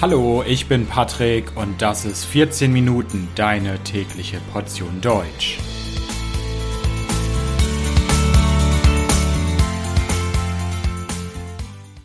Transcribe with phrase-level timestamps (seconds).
[0.00, 5.58] Hallo, ich bin Patrick und das ist 14 Minuten deine tägliche Portion Deutsch.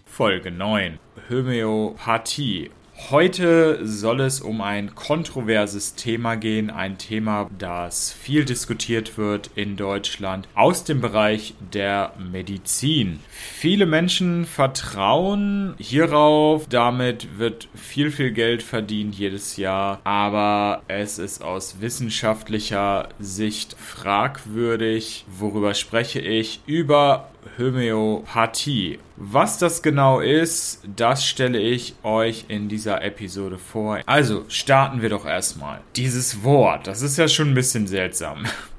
[0.07, 0.98] Folge 9
[1.29, 2.71] Homöopathie
[3.10, 9.76] Heute soll es um ein kontroverses Thema gehen, ein Thema, das viel diskutiert wird in
[9.76, 13.20] Deutschland aus dem Bereich der Medizin.
[13.30, 21.44] Viele Menschen vertrauen hierauf, damit wird viel, viel Geld verdient jedes Jahr, aber es ist
[21.44, 25.25] aus wissenschaftlicher Sicht fragwürdig.
[25.28, 26.61] Worüber spreche ich?
[26.68, 29.00] Über Homöopathie.
[29.15, 34.00] Was das genau ist, das stelle ich euch in dieser Episode vor.
[34.06, 35.81] Also starten wir doch erstmal.
[35.95, 38.45] Dieses Wort, das ist ja schon ein bisschen seltsam.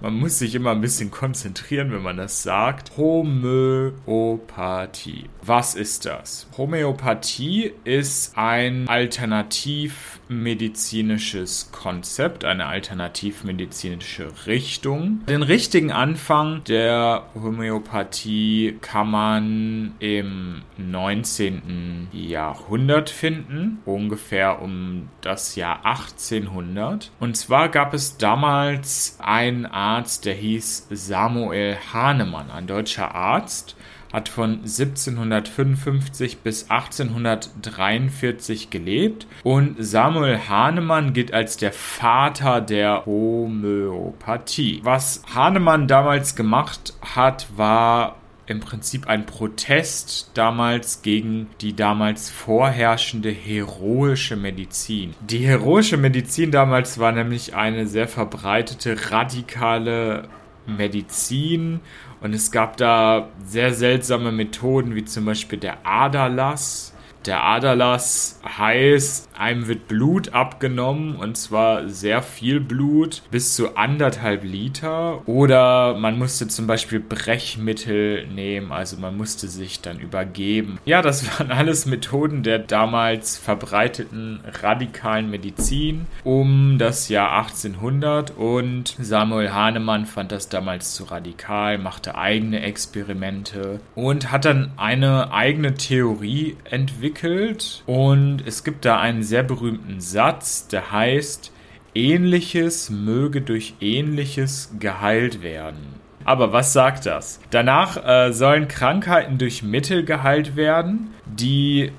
[0.00, 2.96] Man muss sich immer ein bisschen konzentrieren, wenn man das sagt.
[2.96, 5.26] Homöopathie.
[5.42, 6.48] Was ist das?
[6.56, 15.24] Homöopathie ist ein alternativmedizinisches Konzept, eine alternativmedizinische Richtung.
[15.28, 22.08] Den richtigen Anfang der Homöopathie kann man im 19.
[22.12, 27.10] Jahrhundert finden, ungefähr um das Jahr 1800.
[27.20, 33.76] Und zwar gab es damals einen Arzt, der hieß Samuel Hahnemann, ein deutscher Arzt,
[34.10, 44.80] hat von 1755 bis 1843 gelebt und Samuel Hahnemann gilt als der Vater der Homöopathie.
[44.82, 48.16] Was Hahnemann damals gemacht hat, war
[48.46, 55.14] im Prinzip ein Protest damals gegen die damals vorherrschende heroische Medizin.
[55.20, 60.28] Die heroische Medizin damals war nämlich eine sehr verbreitete radikale
[60.66, 61.80] Medizin
[62.20, 66.92] und es gab da sehr seltsame Methoden wie zum Beispiel der Aderlass
[67.26, 74.44] der Aderlass heißt, einem wird Blut abgenommen und zwar sehr viel Blut, bis zu anderthalb
[74.44, 75.26] Liter.
[75.28, 80.78] Oder man musste zum Beispiel Brechmittel nehmen, also man musste sich dann übergeben.
[80.84, 88.96] Ja, das waren alles Methoden der damals verbreiteten radikalen Medizin um das Jahr 1800 und
[88.98, 95.74] Samuel Hahnemann fand das damals zu radikal, machte eigene Experimente und hat dann eine eigene
[95.74, 101.52] Theorie entwickelt und es gibt da einen sehr berühmten Satz, der heißt,
[101.94, 106.00] Ähnliches möge durch Ähnliches geheilt werden.
[106.24, 107.40] Aber was sagt das?
[107.50, 111.92] Danach äh, sollen Krankheiten durch Mittel geheilt werden, die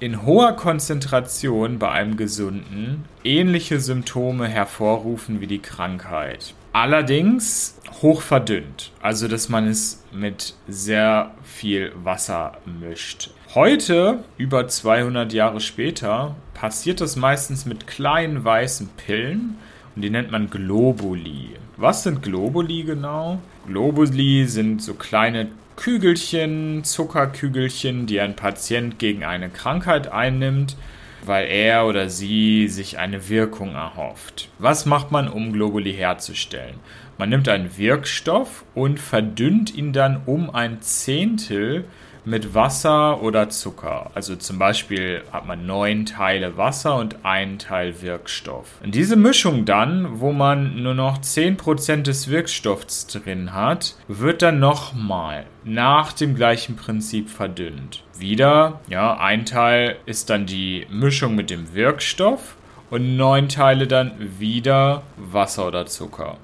[0.00, 6.54] in hoher Konzentration bei einem Gesunden ähnliche Symptome hervorrufen wie die Krankheit.
[6.72, 13.30] Allerdings hoch verdünnt, also dass man es mit sehr viel Wasser mischt.
[13.54, 19.58] Heute, über 200 Jahre später, passiert das meistens mit kleinen weißen Pillen
[19.94, 21.50] und die nennt man Globuli.
[21.76, 23.38] Was sind Globuli genau?
[23.68, 30.76] Globuli sind so kleine Kügelchen, Zuckerkügelchen, die ein Patient gegen eine Krankheit einnimmt,
[31.24, 34.48] weil er oder sie sich eine Wirkung erhofft.
[34.58, 36.80] Was macht man, um Globuli herzustellen?
[37.18, 41.84] Man nimmt einen Wirkstoff und verdünnt ihn dann um ein Zehntel
[42.24, 44.10] mit Wasser oder Zucker.
[44.14, 48.80] Also zum Beispiel hat man neun Teile Wasser und einen Teil Wirkstoff.
[48.82, 54.58] Und diese Mischung dann, wo man nur noch 10% des Wirkstoffs drin hat, wird dann
[54.58, 58.02] nochmal nach dem gleichen Prinzip verdünnt.
[58.18, 62.56] Wieder, ja, ein Teil ist dann die Mischung mit dem Wirkstoff
[62.90, 66.38] und neun Teile dann wieder Wasser oder Zucker.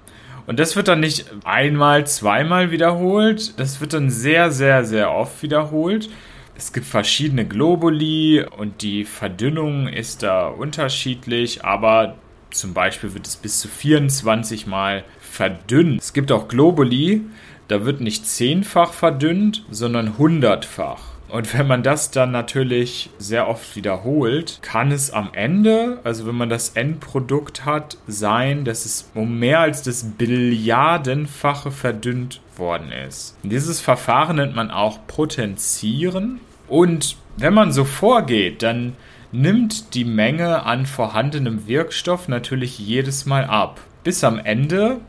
[0.50, 3.60] Und das wird dann nicht einmal, zweimal wiederholt.
[3.60, 6.10] Das wird dann sehr, sehr, sehr oft wiederholt.
[6.56, 12.16] Es gibt verschiedene Globuli und die Verdünnung ist da unterschiedlich, aber
[12.50, 16.00] zum Beispiel wird es bis zu 24 Mal verdünnt.
[16.00, 17.22] Es gibt auch Globuli,
[17.68, 21.09] da wird nicht zehnfach verdünnt, sondern hundertfach.
[21.32, 26.34] Und wenn man das dann natürlich sehr oft wiederholt, kann es am Ende, also wenn
[26.34, 33.36] man das Endprodukt hat, sein, dass es um mehr als das Billiardenfache verdünnt worden ist.
[33.42, 36.41] Dieses Verfahren nennt man auch Potenzieren.
[36.68, 38.94] Und wenn man so vorgeht, dann
[39.32, 43.80] nimmt die Menge an vorhandenem Wirkstoff natürlich jedes Mal ab.
[44.04, 45.00] Bis am Ende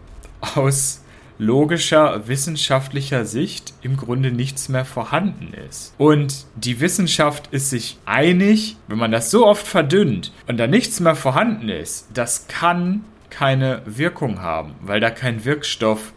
[0.55, 1.03] aus
[1.41, 5.95] logischer wissenschaftlicher Sicht im Grunde nichts mehr vorhanden ist.
[5.97, 10.99] Und die Wissenschaft ist sich einig, wenn man das so oft verdünnt und da nichts
[10.99, 16.13] mehr vorhanden ist, das kann keine Wirkung haben, weil da kein Wirkstoff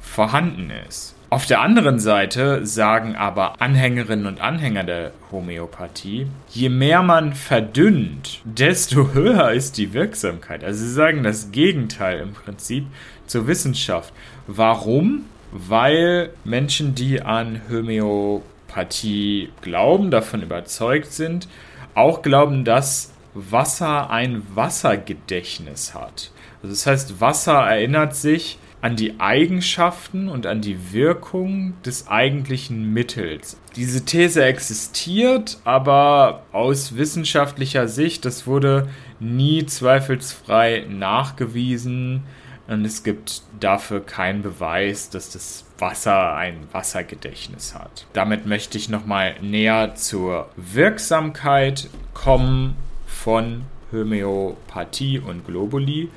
[0.00, 1.14] vorhanden ist.
[1.30, 8.40] Auf der anderen Seite sagen aber Anhängerinnen und Anhänger der Homöopathie, je mehr man verdünnt,
[8.44, 10.64] desto höher ist die Wirksamkeit.
[10.64, 12.86] Also sie sagen das Gegenteil im Prinzip
[13.26, 14.14] zur Wissenschaft.
[14.46, 15.26] Warum?
[15.52, 21.46] Weil Menschen, die an Homöopathie glauben, davon überzeugt sind,
[21.94, 26.30] auch glauben, dass Wasser ein Wassergedächtnis hat.
[26.62, 32.92] Also das heißt, Wasser erinnert sich an die Eigenschaften und an die Wirkung des eigentlichen
[32.92, 33.58] Mittels.
[33.76, 38.88] Diese These existiert, aber aus wissenschaftlicher Sicht, das wurde
[39.20, 42.22] nie zweifelsfrei nachgewiesen
[42.68, 48.06] und es gibt dafür keinen Beweis, dass das Wasser ein Wassergedächtnis hat.
[48.12, 52.76] Damit möchte ich nochmal näher zur Wirksamkeit kommen
[53.06, 56.10] von Homöopathie und Globuli.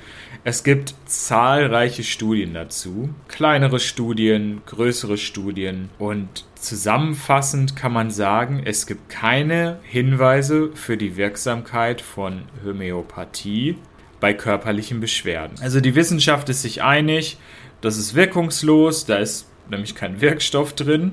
[0.43, 8.87] Es gibt zahlreiche Studien dazu, kleinere Studien, größere Studien und zusammenfassend kann man sagen, es
[8.87, 13.77] gibt keine Hinweise für die Wirksamkeit von Homöopathie
[14.19, 15.57] bei körperlichen Beschwerden.
[15.61, 17.37] Also die Wissenschaft ist sich einig,
[17.81, 21.11] das ist wirkungslos, da ist nämlich kein Wirkstoff drin.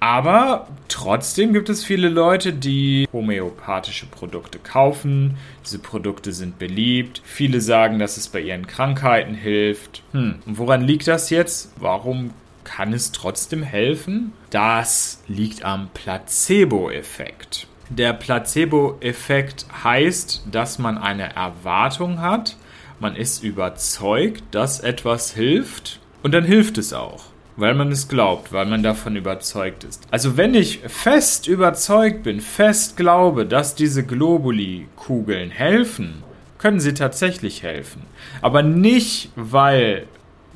[0.00, 5.36] Aber trotzdem gibt es viele Leute, die homöopathische Produkte kaufen.
[5.62, 7.20] Diese Produkte sind beliebt.
[7.22, 10.02] Viele sagen, dass es bei ihren Krankheiten hilft.
[10.12, 11.74] Hm, und woran liegt das jetzt?
[11.76, 12.32] Warum
[12.64, 14.32] kann es trotzdem helfen?
[14.48, 17.66] Das liegt am Placebo-Effekt.
[17.90, 22.56] Der Placebo-Effekt heißt, dass man eine Erwartung hat,
[23.00, 27.29] man ist überzeugt, dass etwas hilft und dann hilft es auch
[27.60, 30.06] weil man es glaubt, weil man davon überzeugt ist.
[30.10, 36.22] Also wenn ich fest überzeugt bin, fest glaube, dass diese Globuli-Kugeln helfen,
[36.58, 38.02] können sie tatsächlich helfen.
[38.42, 40.06] Aber nicht, weil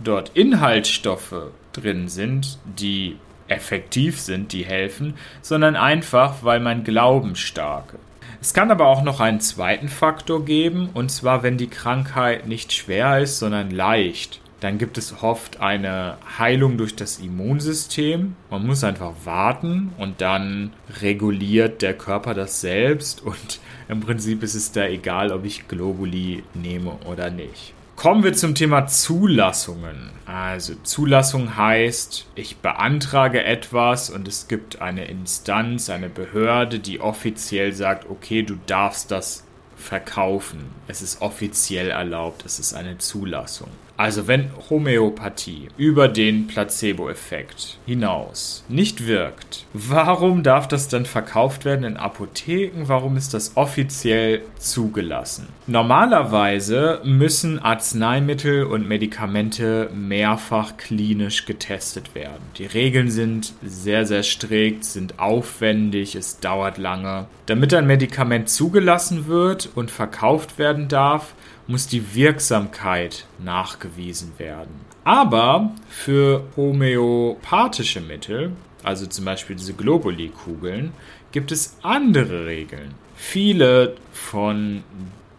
[0.03, 3.17] dort Inhaltsstoffe drin sind, die
[3.49, 8.01] effektiv sind, die helfen, sondern einfach, weil mein Glauben stark ist.
[8.41, 12.75] Es kann aber auch noch einen zweiten Faktor geben, und zwar, wenn die Krankheit nicht
[12.75, 18.35] schwer ist, sondern leicht dann gibt es oft eine Heilung durch das Immunsystem.
[18.49, 20.73] Man muss einfach warten und dann
[21.03, 26.45] reguliert der Körper das selbst und im Prinzip ist es da egal, ob ich Globuli
[26.55, 27.75] nehme oder nicht.
[27.95, 30.11] Kommen wir zum Thema Zulassungen.
[30.25, 37.75] Also Zulassung heißt, ich beantrage etwas und es gibt eine Instanz, eine Behörde, die offiziell
[37.75, 39.45] sagt, okay, du darfst das
[39.77, 40.65] verkaufen.
[40.89, 43.69] Es ist offiziell erlaubt, es ist eine Zulassung.
[43.97, 51.85] Also wenn Homöopathie über den Placebo-Effekt hinaus nicht wirkt, warum darf das dann verkauft werden
[51.85, 52.89] in Apotheken?
[52.89, 55.49] Warum ist das offiziell zugelassen?
[55.69, 62.43] Normalerweise müssen Arzneimittel und Medikamente mehrfach klinisch getestet werden.
[62.59, 67.27] Die Regeln sind sehr, sehr strikt, sind aufwendig, es dauert lange.
[67.47, 71.35] Damit ein Medikament zugelassen wird und verkauft werden darf,
[71.67, 74.81] muss die Wirksamkeit nachgewiesen werden.
[75.05, 78.53] Aber für homöopathische Mittel,
[78.83, 80.93] also zum Beispiel diese Globuli-Kugeln,
[81.33, 82.95] gibt es andere Regeln.
[83.17, 84.83] Viele von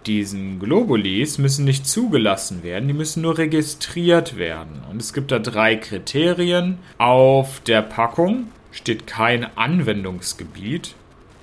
[0.05, 4.83] diesen Globulis müssen nicht zugelassen werden, die müssen nur registriert werden.
[4.89, 6.77] Und es gibt da drei Kriterien.
[6.97, 10.95] Auf der Packung steht kein Anwendungsgebiet.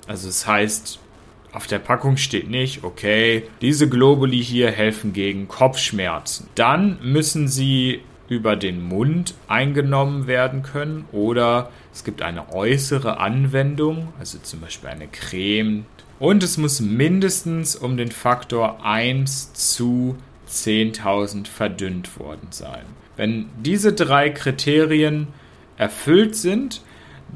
[0.07, 0.99] Also es das heißt,
[1.53, 6.47] auf der Packung steht nicht, okay, diese Globuli hier helfen gegen Kopfschmerzen.
[6.55, 14.11] Dann müssen sie über den Mund eingenommen werden können oder es gibt eine äußere Anwendung,
[14.17, 15.85] also zum Beispiel eine Creme.
[16.19, 20.15] Und es muss mindestens um den Faktor 1 zu
[20.49, 22.83] 10.000 verdünnt worden sein.
[23.15, 25.27] Wenn diese drei Kriterien
[25.77, 26.81] erfüllt sind,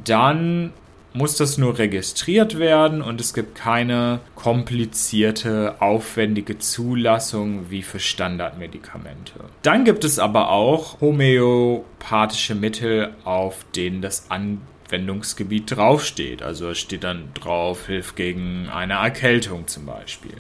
[0.04, 0.74] dann
[1.18, 9.34] muss das nur registriert werden und es gibt keine komplizierte, aufwendige Zulassung wie für Standardmedikamente.
[9.64, 16.44] Dann gibt es aber auch homöopathische Mittel, auf denen das Anwendungsgebiet draufsteht.
[16.44, 20.36] Also es steht dann drauf, hilft gegen eine Erkältung zum Beispiel.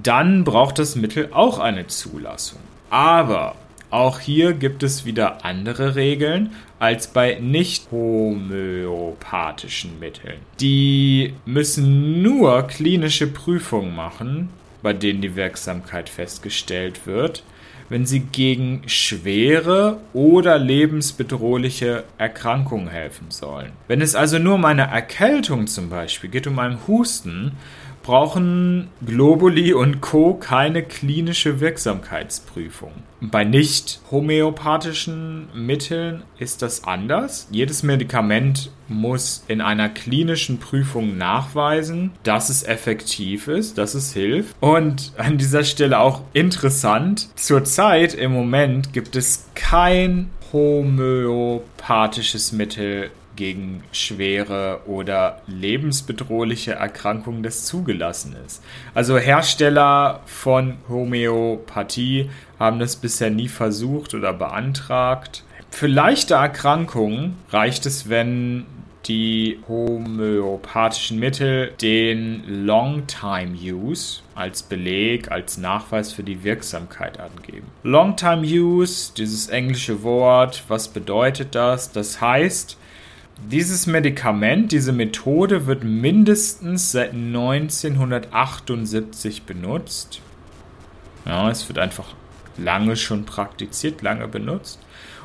[0.00, 2.60] Dann braucht das Mittel auch eine Zulassung.
[2.90, 3.56] Aber
[3.90, 10.38] auch hier gibt es wieder andere Regeln als bei nicht homöopathischen Mitteln.
[10.60, 14.50] Die müssen nur klinische Prüfungen machen,
[14.82, 17.42] bei denen die Wirksamkeit festgestellt wird,
[17.88, 23.72] wenn sie gegen schwere oder lebensbedrohliche Erkrankungen helfen sollen.
[23.88, 27.52] Wenn es also nur um eine Erkältung zum Beispiel geht, um einen Husten,
[28.06, 30.34] brauchen Globuli und Co.
[30.34, 32.92] keine klinische Wirksamkeitsprüfung.
[33.20, 37.48] Bei nicht homöopathischen Mitteln ist das anders.
[37.50, 44.54] Jedes Medikament muss in einer klinischen Prüfung nachweisen, dass es effektiv ist, dass es hilft.
[44.60, 53.82] Und an dieser Stelle auch interessant, zurzeit im Moment gibt es kein homöopathisches Mittel gegen
[53.92, 58.62] schwere oder lebensbedrohliche Erkrankungen, das zugelassen ist.
[58.94, 65.44] Also Hersteller von Homöopathie haben das bisher nie versucht oder beantragt.
[65.70, 68.64] Für leichte Erkrankungen reicht es, wenn
[69.08, 77.66] die homöopathischen Mittel den Long-Time-Use als Beleg, als Nachweis für die Wirksamkeit angeben.
[77.82, 81.92] Long-Time-Use, dieses englische Wort, was bedeutet das?
[81.92, 82.76] Das heißt,
[83.50, 90.20] dieses Medikament, diese Methode wird mindestens seit 1978 benutzt.
[91.26, 92.14] Ja, es wird einfach
[92.56, 94.80] lange schon praktiziert, lange benutzt.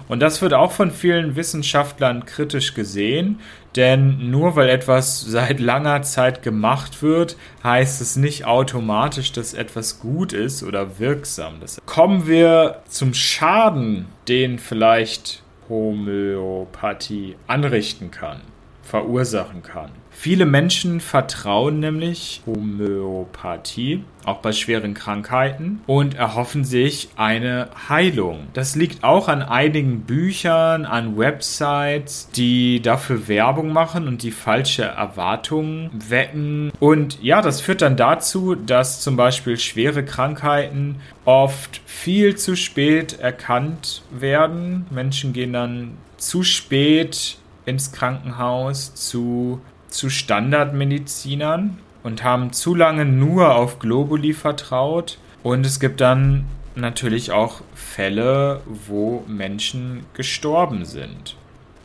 [0.08, 3.40] Und das wird auch von vielen Wissenschaftlern kritisch gesehen,
[3.78, 10.02] denn nur weil etwas seit langer Zeit gemacht wird, heißt es nicht automatisch, dass etwas
[10.02, 11.62] gut ist oder wirksam.
[11.86, 18.42] Kommen wir zum Schaden, den vielleicht Homöopathie anrichten kann,
[18.84, 19.92] verursachen kann.
[20.12, 28.48] Viele Menschen vertrauen nämlich Homöopathie, auch bei schweren Krankheiten, und erhoffen sich eine Heilung.
[28.54, 34.84] Das liegt auch an einigen Büchern, an Websites, die dafür Werbung machen und die falsche
[34.84, 36.72] Erwartungen wecken.
[36.80, 43.20] Und ja, das führt dann dazu, dass zum Beispiel schwere Krankheiten oft viel zu spät
[43.20, 44.86] erkannt werden.
[44.92, 53.56] Menschen gehen dann zu spät ins Krankenhaus zu zu Standardmedizinern und haben zu lange nur
[53.56, 55.20] auf Globuli vertraut.
[55.44, 56.46] Und es gibt dann
[56.76, 61.36] natürlich auch Fälle, wo Menschen gestorben sind.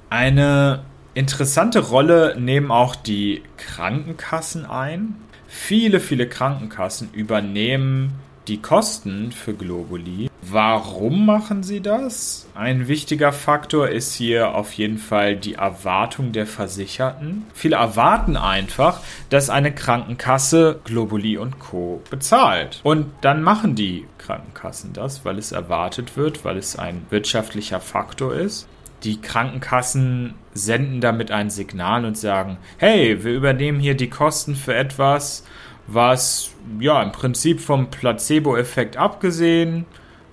[0.08, 0.84] Eine
[1.14, 5.16] interessante Rolle nehmen auch die Krankenkassen ein.
[5.48, 8.12] Viele, viele Krankenkassen übernehmen
[8.48, 10.30] die Kosten für Globuli.
[10.48, 12.46] Warum machen sie das?
[12.54, 17.44] Ein wichtiger Faktor ist hier auf jeden Fall die Erwartung der Versicherten.
[17.52, 22.00] Viele erwarten einfach, dass eine Krankenkasse Globuli und Co.
[22.10, 22.80] bezahlt.
[22.84, 28.34] Und dann machen die Krankenkassen das, weil es erwartet wird, weil es ein wirtschaftlicher Faktor
[28.34, 28.68] ist.
[29.02, 34.74] Die Krankenkassen senden damit ein Signal und sagen, hey, wir übernehmen hier die Kosten für
[34.74, 35.44] etwas,
[35.88, 39.86] was ja im Prinzip vom Placebo-Effekt abgesehen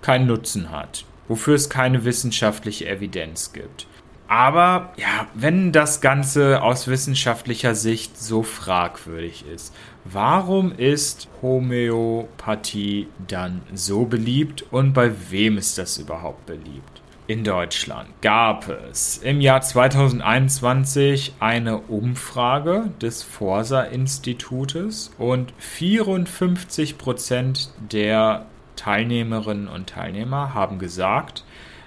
[0.03, 3.87] keinen Nutzen hat, wofür es keine wissenschaftliche Evidenz gibt.
[4.27, 13.61] Aber ja, wenn das Ganze aus wissenschaftlicher Sicht so fragwürdig ist, warum ist Homöopathie dann
[13.73, 17.01] so beliebt und bei wem ist das überhaupt beliebt?
[17.25, 28.45] In Deutschland gab es im Jahr 2021 eine Umfrage des Forsa-Institutes und 54 Prozent der
[28.83, 31.45] Teilnehmerinnen und Teilnehmer haben gesagt,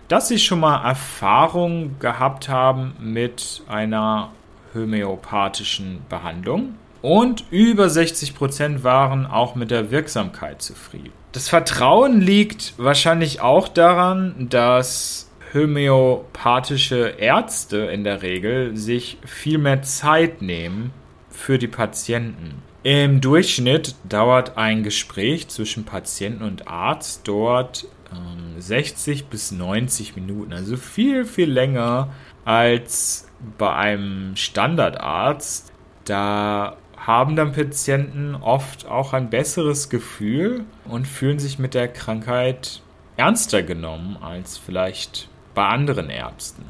[0.08, 4.30] dass sie schon mal Erfahrung gehabt haben mit einer
[4.74, 11.12] homöopathischen Behandlung und über 60 Prozent waren auch mit der Wirksamkeit zufrieden.
[11.32, 19.82] Das Vertrauen liegt wahrscheinlich auch daran, dass homöopathische Ärzte in der Regel sich viel mehr
[19.82, 20.92] Zeit nehmen
[21.28, 22.62] für die Patienten.
[22.86, 30.52] Im Durchschnitt dauert ein Gespräch zwischen Patienten und Arzt dort ähm, 60 bis 90 Minuten,
[30.52, 32.14] also viel, viel länger
[32.44, 33.26] als
[33.58, 35.72] bei einem Standardarzt.
[36.04, 42.82] Da haben dann Patienten oft auch ein besseres Gefühl und fühlen sich mit der Krankheit
[43.16, 46.64] ernster genommen als vielleicht bei anderen Ärzten.